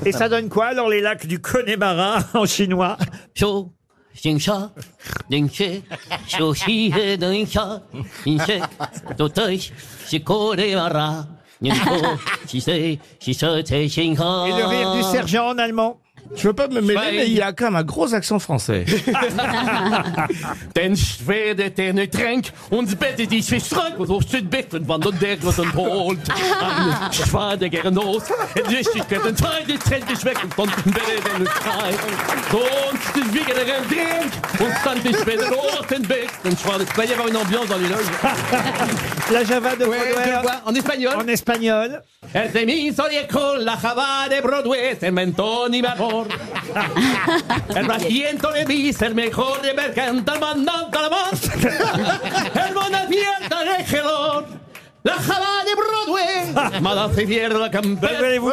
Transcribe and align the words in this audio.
Et 0.06 0.12
ça 0.12 0.28
donne 0.28 0.48
quoi 0.48 0.66
alors 0.66 0.88
les 0.88 1.00
lacs 1.00 1.26
du 1.26 1.40
Connemara 1.40 2.20
en 2.34 2.46
chinois 2.46 2.96
Et 14.46 14.50
le 14.50 14.66
rire 14.66 14.94
du 14.94 15.02
sergent 15.02 15.48
en 15.48 15.58
allemand 15.58 16.00
je 16.36 16.46
veux 16.46 16.52
pas 16.54 16.68
me 16.68 16.80
mêler, 16.80 17.00
mais 17.12 17.28
il 17.28 17.42
a 17.42 17.52
quand 17.52 17.66
même 17.66 17.76
un 17.76 17.82
gros 17.84 18.14
accent 18.14 18.38
français. 18.38 18.84
Den 20.76 20.96
Schwede, 20.96 21.70
den 21.70 21.98
ich 21.98 22.10
tränk, 22.10 22.52
und 22.70 22.98
Bette, 22.98 23.26
die 23.26 23.38
ich 23.38 23.66
schrank, 23.66 23.98
und 23.98 24.06
so 24.06 24.20
steht 24.20 24.48
Bett, 24.48 24.72
und 24.74 24.86
wann 24.88 25.00
der 25.00 25.12
Deck, 25.12 25.40
und 25.44 25.74
holt. 25.74 26.20
Eine 26.60 27.12
Schwade 27.12 27.68
gern 27.68 27.94
los, 27.94 28.22
in 28.54 28.70
Wichtigkeit, 28.70 29.24
und 29.24 29.36
zwei, 29.36 29.62
die 29.66 29.76
trennt 29.78 30.08
dich 30.08 30.24
weg, 30.24 30.38
und 30.56 30.70
dann 30.70 30.82
den 30.84 30.92
Bette, 30.92 31.06
den 31.36 31.42
ich 31.42 31.50
tränk. 31.50 31.98
So, 32.50 32.58
und 32.58 33.00
die 33.16 33.34
Wiege, 33.34 33.52
der 33.54 33.64
gern 33.64 33.88
tränk, 33.88 34.32
und 34.60 34.74
dann 34.84 35.02
die 35.02 35.14
Schwede, 35.14 35.44
los, 35.50 35.86
den 35.90 36.02
Bett, 36.02 36.28
den 36.44 36.56
Schwade. 36.56 36.84
Il 36.90 36.96
va 36.96 37.04
y 37.04 37.12
avoir 37.12 37.28
une 37.28 37.36
ambiance 37.36 37.66
dans 37.68 37.78
les 37.78 37.88
loges. 37.88 38.06
La 39.32 39.44
Java 39.44 39.74
de 39.76 39.84
Ouais, 39.86 39.96
espagnol. 40.76 41.14
en 41.16 41.26
espagnol. 41.28 42.02
El 42.32 42.52
temiso 42.52 43.08
viejo, 43.08 43.56
la 43.56 43.76
java 43.76 44.28
de 44.28 44.40
Broadway, 44.40 44.96
el 45.00 45.12
mentón 45.12 45.74
y 45.74 45.82
mejor. 45.82 46.28
El 47.74 47.86
batiento 47.86 48.52
de 48.52 48.64
bis, 48.64 49.02
el 49.02 49.16
mejor 49.16 49.60
de 49.62 49.74
mercante, 49.74 50.32
el 50.32 50.38
mandante 50.38 50.98
la 51.00 51.08
voz. 51.08 51.42
El 52.54 52.74
bonafienta 52.74 53.64
de 53.64 53.84
gelón. 53.84 54.60
La 55.02 55.14
java 55.14 55.64
de 55.64 55.74
Broadway, 55.74 56.80
mala 56.82 57.10
se 57.14 57.26
pierde 57.26 57.58
la 57.58 57.70
Vous 58.38 58.52